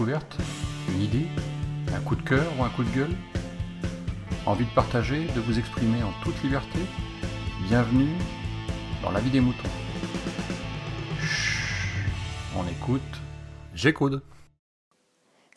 [0.00, 1.26] Une idée
[1.92, 3.16] Un coup de cœur ou un coup de gueule
[4.46, 6.78] Envie de partager, de vous exprimer en toute liberté
[7.66, 8.12] Bienvenue
[9.02, 9.68] dans la vie des moutons.
[12.56, 13.02] On écoute,
[13.74, 14.22] j'écoute.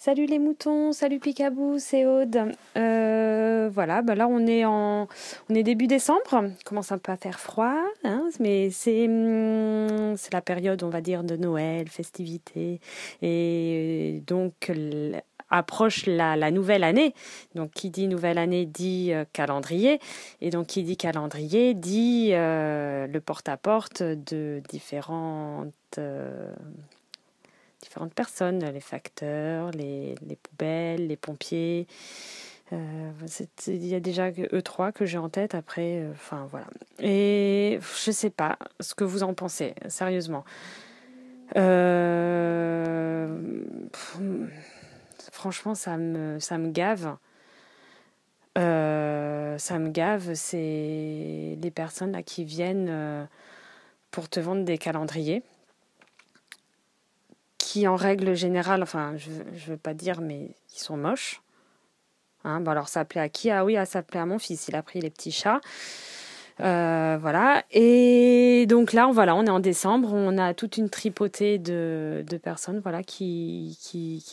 [0.03, 2.53] Salut les moutons, salut Picabou, c'est Aude.
[2.75, 5.07] Euh, voilà, bah là on est en,
[5.47, 10.15] on est début décembre, il commence un peu à faire froid, hein, mais c'est, hum,
[10.17, 12.79] c'est la période, on va dire, de Noël, festivités,
[13.21, 14.71] et donc
[15.51, 17.13] approche la, la, nouvelle année.
[17.53, 19.99] Donc qui dit nouvelle année dit euh, calendrier,
[20.41, 25.99] et donc qui dit calendrier dit euh, le porte-à-porte de différentes
[27.81, 31.87] différentes personnes, les facteurs, les, les poubelles, les pompiers.
[32.73, 33.11] Euh,
[33.67, 35.99] il y a déjà eux trois que j'ai en tête après.
[35.99, 36.67] Euh, enfin voilà.
[36.99, 40.45] Et je sais pas ce que vous en pensez, sérieusement.
[41.57, 43.37] Euh,
[45.31, 47.17] franchement, ça me, ça me gave.
[48.55, 53.27] ça me gave, c'est les personnes là qui viennent
[54.11, 55.43] pour te vendre des calendriers
[57.71, 61.41] qui en règle générale, enfin je ne veux pas dire, mais qui sont moches.
[62.43, 63.49] Hein, bon alors ça plaît à qui?
[63.49, 65.61] Ah oui, ah, ça plaît à mon fils, il a pris les petits chats.
[66.59, 67.63] Euh, voilà.
[67.71, 72.81] Et donc là, voilà, on est en décembre, on a toute une tripotée de, personnes
[72.83, 73.77] voilà, qui,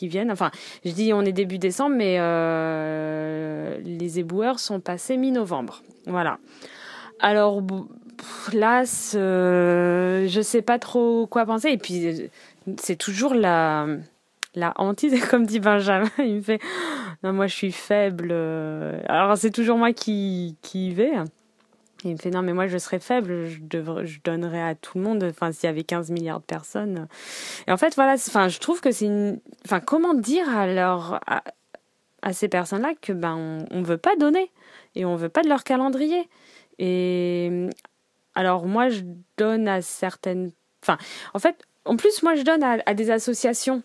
[0.01, 0.31] viennent.
[0.31, 0.51] Enfin,
[0.83, 5.81] je dis on est début décembre, mais euh, les éboueurs sont passés mi-novembre.
[6.07, 6.39] Voilà.
[7.21, 7.63] Alors
[8.51, 11.69] là, je sais pas trop quoi penser.
[11.69, 12.29] Et puis,
[12.77, 13.87] c'est toujours la,
[14.55, 16.09] la hantise, comme dit Benjamin.
[16.19, 16.59] Il me fait
[17.23, 18.31] Non, moi je suis faible.
[19.07, 21.11] Alors c'est toujours moi qui, qui y vais.
[22.03, 24.97] il me fait Non, mais moi je serais faible, je, devrais, je donnerais à tout
[24.97, 25.23] le monde.
[25.23, 27.07] Enfin, s'il y avait 15 milliards de personnes.
[27.67, 29.39] Et en fait, voilà, enfin, je trouve que c'est une.
[29.65, 31.43] Enfin, comment dire à,
[32.21, 34.51] à, ces personnes-là que ben on ne veut pas donner
[34.95, 36.27] et on veut pas de leur calendrier.
[36.77, 37.69] Et
[38.35, 39.01] alors moi je
[39.37, 40.97] donne à certaines enfin
[41.33, 43.81] en fait en plus, moi, je donne à, des associations.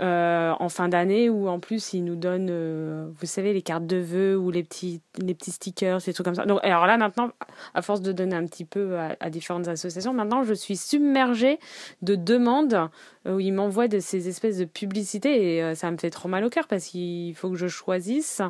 [0.00, 3.86] Euh, en fin d'année où en plus ils nous donnent, euh, vous savez, les cartes
[3.86, 6.46] de vœux ou les petits, les petits stickers, ces trucs comme ça.
[6.46, 7.32] Donc, alors là maintenant,
[7.74, 11.58] à force de donner un petit peu à, différentes associations, maintenant je suis submergée
[12.00, 12.88] de demandes
[13.26, 16.44] euh, où ils m'envoient de ces espèces de publicités et ça me fait trop mal
[16.44, 18.40] au cœur parce qu'il faut que je choisisse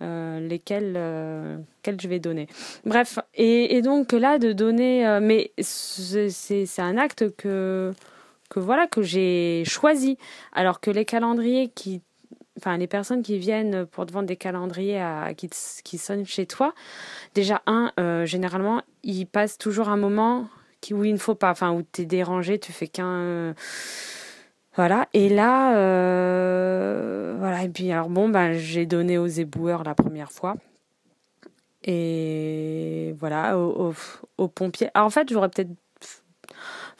[0.00, 2.46] lesquelles, je vais donner.
[2.84, 7.92] Bref, et donc là de donner, mais c'est un acte que
[8.52, 10.18] que voilà que j'ai choisi.
[10.52, 12.02] Alors que les calendriers qui
[12.58, 15.48] enfin les personnes qui viennent pour te vendre des calendriers à, qui,
[15.82, 16.74] qui sonnent chez toi,
[17.34, 20.48] déjà un, euh, généralement, ils passent toujours un moment
[20.82, 23.54] qui, où il ne faut pas, enfin où tu es dérangé, tu fais qu'un...
[24.76, 29.94] voilà, et là, euh, voilà, et puis alors bon, ben, j'ai donné aux éboueurs la
[29.94, 30.56] première fois.
[31.84, 33.94] Et voilà, aux,
[34.38, 34.90] aux pompiers.
[34.94, 35.72] En fait, j'aurais peut-être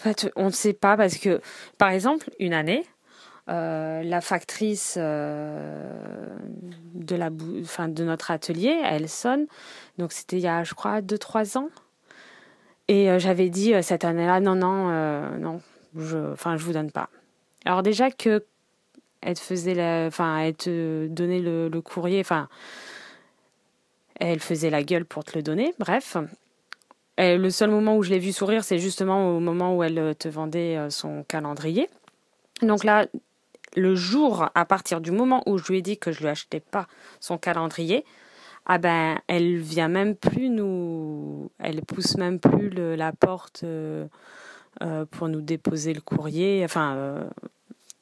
[0.02, 1.40] fait, on ne sait pas parce que,
[1.78, 2.84] par exemple, une année,
[3.48, 6.36] euh, la factrice euh,
[6.94, 9.46] de, notre atelier, elle sonne.
[9.98, 11.68] Donc c'était il y a, je crois, 2-3 ans.
[12.86, 14.88] Et euh, j'avais dit cette année-là, non, non,
[15.38, 15.60] non,
[15.96, 17.08] je, je vous donne pas.
[17.64, 18.44] Alors déjà que
[19.20, 22.48] elle te donnait le, le courrier, enfin,
[24.18, 25.74] elle faisait la gueule pour te le donner.
[25.78, 26.16] Bref,
[27.22, 30.14] le seul moment où je l'ai vu sourire, c'est justement au moment où elle euh,
[30.14, 31.88] te vendait euh, son calendrier.
[32.62, 33.06] Donc là,
[33.76, 36.60] le jour, à partir du moment où je lui ai dit que je lui achetais
[36.60, 36.86] pas
[37.20, 38.04] son calendrier,
[38.66, 44.06] ah ben, elle vient même plus nous, elle pousse même plus la porte euh,
[45.10, 46.62] pour nous déposer le courrier.
[46.64, 47.26] Enfin,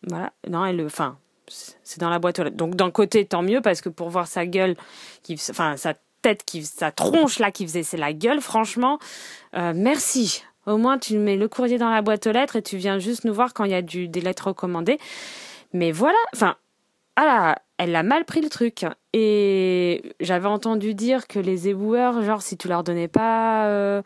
[0.07, 0.33] voilà.
[0.49, 1.17] Non, elle, enfin,
[1.49, 2.57] c'est dans la boîte lettres.
[2.57, 4.77] Donc d'un côté, tant mieux parce que pour voir sa gueule,
[5.23, 8.99] qui, enfin, sa tête, qui, sa tronche là qui faisait c'est la gueule, franchement,
[9.57, 10.43] euh, merci.
[10.67, 13.25] Au moins, tu mets le courrier dans la boîte aux lettres et tu viens juste
[13.25, 14.99] nous voir quand il y a du, des lettres recommandées.
[15.73, 16.57] Mais voilà, enfin,
[17.17, 18.85] ah elle a mal pris le truc.
[19.15, 24.03] Et j'avais entendu dire que les éboueurs, genre, si tu leur donnais pas euh,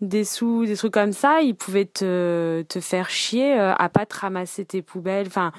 [0.00, 4.06] des sous, des trucs comme ça, ils pouvaient te, te faire chier euh, à pas
[4.06, 5.26] te ramasser tes poubelles.
[5.26, 5.52] Enfin,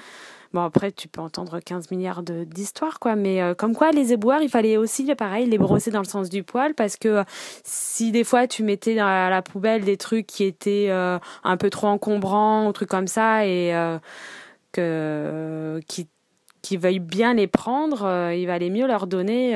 [0.54, 3.16] Bon, après, tu peux entendre 15 milliards d'histoires, quoi.
[3.16, 6.28] Mais euh, comme quoi, les éboueurs, il fallait aussi, pareil, les brosser dans le sens
[6.30, 6.74] du poil.
[6.74, 7.24] Parce que
[7.64, 11.70] si des fois, tu mettais dans la, poubelle des trucs qui étaient euh, un peu
[11.70, 13.74] trop encombrants, ou trucs comme ça, et
[14.78, 16.06] euh, qui,
[16.62, 19.54] qui veuillent bien les prendre, il valait mieux leur donner,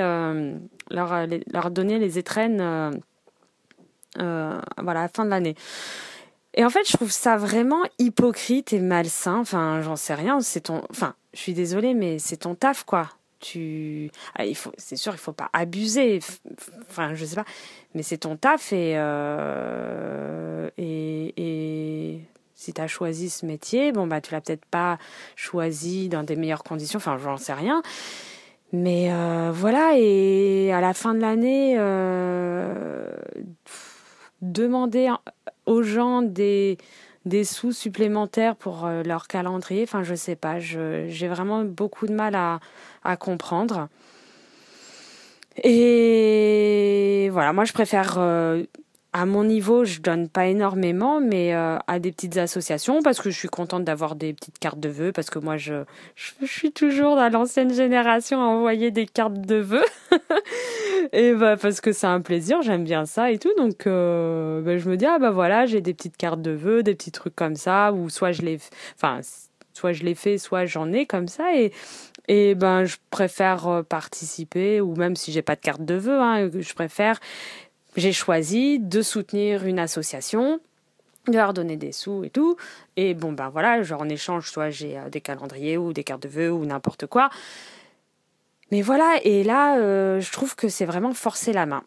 [0.91, 3.01] leur, leur donner les étrennes
[4.17, 5.55] voilà, à la fin de l'année.
[6.59, 9.39] Et en fait, je trouve ça vraiment hypocrite et malsain.
[9.39, 10.41] Enfin, j'en sais rien.
[10.41, 10.83] C'est ton.
[10.91, 13.11] Enfin, je suis désolée, mais c'est ton taf, quoi.
[13.39, 14.43] Tu, ah,
[14.77, 16.19] c'est sûr, il faut pas abuser.
[16.91, 17.45] Enfin, je sais pas,
[17.95, 22.21] mais c'est ton taf et euh, et, et
[22.57, 24.99] si tu as choisi ce métier, bon bah tu l'as peut-être pas
[25.37, 26.97] choisi dans des meilleures conditions.
[26.97, 27.81] Enfin, j'en sais rien.
[28.73, 33.11] Mais euh, voilà, et à la fin de l'année, euh,
[34.41, 35.13] demander
[35.67, 36.79] aux gens des,
[37.45, 42.35] sous supplémentaires pour euh, leur calendrier, enfin je sais pas, j'ai vraiment beaucoup de mal
[42.35, 42.61] à,
[43.05, 43.89] à comprendre.
[45.65, 48.19] Et voilà, moi je préfère
[49.13, 53.31] à mon niveau, je donne pas énormément, mais euh, à des petites associations parce que
[53.31, 55.85] je suis contente d'avoir des petites cartes de vœux parce que moi je,
[56.15, 59.85] je, suis toujours dans l'ancienne génération à envoyer des cartes de vœux.
[61.13, 64.77] Et bah parce que c'est un plaisir, j'aime bien ça et tout donc euh, bah,
[64.77, 67.37] je me dis ah bah voilà j'ai des petites cartes de vœux, des petits trucs
[67.37, 68.59] comme ça ou soit je les,
[68.95, 69.21] enfin
[69.73, 71.73] soit je les fais, soit j'en ai comme ça et
[72.29, 76.21] et ben je préfère euh, participer ou même si j'ai pas de carte de vœux,
[76.21, 77.21] hein, je préfère
[77.99, 80.61] j'ai choisi de soutenir une association
[81.27, 82.57] de leur donner des sous et tout.
[82.97, 86.29] Et bon, ben voilà, en échange, soit j'ai euh, des calendriers ou des cartes de
[86.29, 87.31] vœux ou n'importe quoi.
[88.71, 91.83] Mais voilà, et là, euh, je trouve que c'est vraiment forcer la main.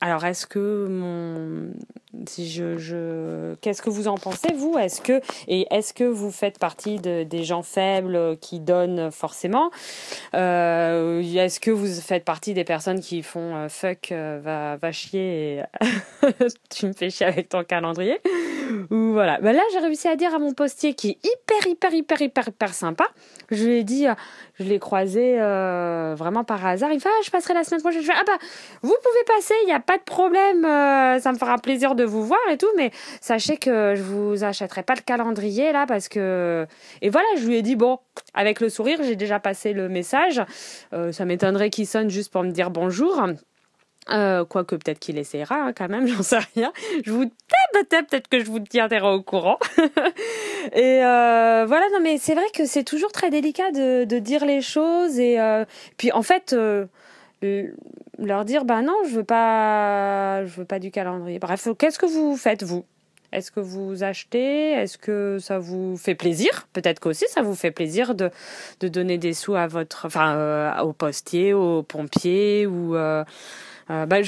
[0.00, 1.72] Alors, est-ce que mon.
[2.14, 4.76] Qu'est-ce que vous en pensez, vous?
[4.76, 5.20] Est-ce que.
[5.48, 9.70] Et est-ce que vous faites partie de, des gens faibles qui donnent forcément?
[10.34, 14.92] Euh, Est-ce que vous faites partie des personnes qui font euh, fuck, euh, va, va
[14.92, 15.62] chier
[16.70, 18.20] tu me fais chier avec ton calendrier?
[18.90, 19.40] Ou voilà.
[19.40, 22.74] Ben là, j'ai réussi à dire à mon postier qui est hyper, hyper, hyper, hyper,
[22.74, 23.06] sympa.
[23.50, 24.06] Je lui ai dit,
[24.58, 26.92] je l'ai croisé vraiment par hasard.
[26.92, 28.02] Il fait, ah, je passerai la semaine prochaine.
[28.02, 28.38] Je fais, ah bah,
[28.82, 32.24] vous pouvez passer, il n'y a pas de problème, ça me fera plaisir de vous
[32.24, 32.90] voir et tout, mais
[33.20, 36.66] sachez que je vous achèterai pas le calendrier là parce que
[37.00, 37.98] et voilà, je lui ai dit bon,
[38.34, 40.42] avec le sourire, j'ai déjà passé le message.
[40.92, 43.26] Euh, ça m'étonnerait qu'il sonne juste pour me dire bonjour.
[44.10, 46.72] Euh, quoique peut-être qu'il essaiera hein, quand même, j'en sais rien.
[47.04, 47.30] Je vous
[47.72, 49.58] peut-être que je vous tiendrai au courant.
[50.74, 54.60] et voilà, non mais c'est vrai que c'est toujours très délicat de, de dire les
[54.60, 55.38] choses et
[55.96, 56.54] puis en fait
[58.18, 61.38] leur dire bah non, je veux pas veux pas du calendrier.
[61.38, 62.84] Bref, qu'est-ce que vous faites vous?
[63.32, 64.72] Est-ce que vous achetez?
[64.72, 66.68] Est-ce que ça vous fait plaisir?
[66.72, 68.30] Peut-être qu'aussi ça vous fait plaisir de,
[68.80, 73.24] donner des sous à votre enfin euh, au postier, au pompier ou euh,
[73.90, 74.18] euh, bah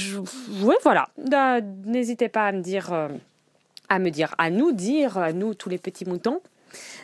[0.62, 1.08] ouais, voilà.
[1.84, 2.92] N'hésitez pas à me dire
[3.90, 6.40] à me dire à nous dire à nous tous les petits moutons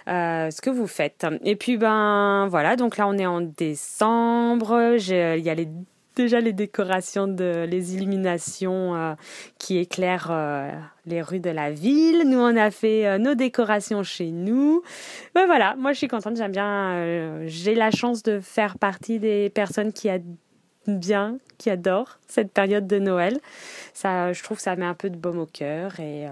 [0.07, 1.27] ce que vous faites.
[1.45, 5.69] Et puis ben voilà, donc là on est en décembre, il y a les
[6.17, 9.15] déjà les décorations de les illuminations euh,
[9.59, 10.71] qui éclairent euh,
[11.07, 12.25] les rues de la ville.
[12.27, 14.83] Nous on a fait euh, nos décorations chez nous.
[15.35, 19.51] Ben voilà, moi je suis contente, j'aime bien j'ai la chance de faire partie des
[19.51, 20.37] personnes qui aiment
[20.87, 23.39] bien, qui adorent cette période de Noël.
[23.95, 26.27] Ça je trouve ça met un peu de baume au cœur et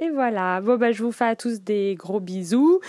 [0.00, 0.60] et voilà.
[0.62, 2.80] Bon, bah, je vous fais à tous des gros bisous.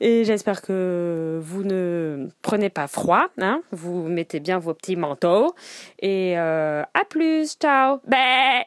[0.00, 3.26] Et j'espère que vous ne prenez pas froid.
[3.38, 5.54] Hein vous mettez bien vos petits manteaux.
[5.98, 7.56] Et euh, à plus.
[7.58, 7.98] Ciao.
[8.06, 8.64] Bah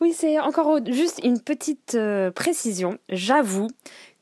[0.00, 2.98] oui, c'est encore juste une petite euh, précision.
[3.10, 3.68] J'avoue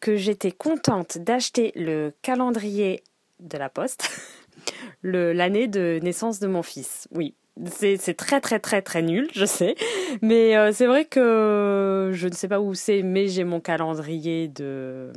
[0.00, 3.04] que j'étais contente d'acheter le calendrier
[3.38, 4.10] de la poste
[5.02, 7.06] l'année de naissance de mon fils.
[7.12, 7.34] Oui,
[7.66, 9.74] c'est très très très très nul, je sais.
[10.22, 14.48] Mais euh, c'est vrai que je ne sais pas où c'est, mais j'ai mon calendrier
[14.48, 15.12] de,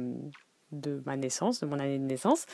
[0.71, 2.45] de ma naissance, de mon année de naissance.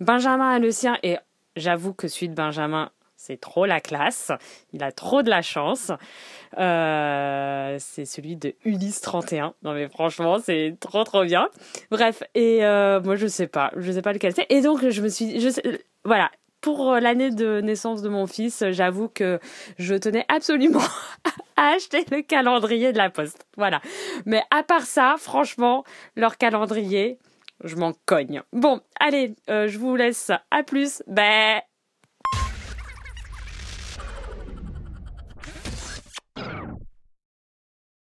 [0.00, 1.16] Benjamin a le sien et
[1.54, 4.30] j'avoue que celui de Benjamin, c'est trop la classe.
[4.72, 5.90] Il a trop de la chance.
[6.58, 9.54] Euh, c'est celui de Ulysse 31.
[9.62, 11.48] Non mais franchement, c'est trop trop bien.
[11.90, 14.46] Bref, et euh, moi je sais pas, je sais pas lequel c'est.
[14.50, 15.38] Et donc je me suis,
[16.04, 16.30] voilà,
[16.66, 19.38] pour euh, l'année de naissance de mon fils, j'avoue que
[19.78, 20.82] je tenais absolument
[21.56, 23.46] à acheter le calendrier de la poste.
[23.56, 23.80] Voilà.
[24.24, 25.84] Mais à part ça, franchement,
[26.16, 27.20] leur calendrier,
[27.62, 28.42] je m'en cogne.
[28.52, 30.32] Bon, allez, euh, je vous laisse.
[30.50, 31.04] À plus.
[31.06, 31.62] Bye.